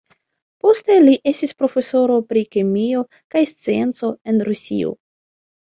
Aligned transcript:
Poste 0.65 0.95
li 1.03 1.13
estis 1.33 1.53
profesoro 1.61 2.17
pri 2.31 2.43
kemio 2.57 3.05
kaj 3.35 3.47
scienco 3.55 4.15
en 4.33 4.45
Rusio. 4.51 5.01